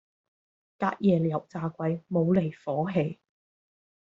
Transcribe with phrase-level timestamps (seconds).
[0.79, 3.19] 隔夜油炸鬼冇離火氣